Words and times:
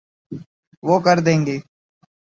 وہ 0.83 0.95
کر 1.05 1.17
دیں 1.25 1.39
گے۔ 1.45 1.57